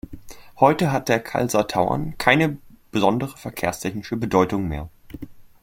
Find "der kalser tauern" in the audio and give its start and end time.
1.09-2.15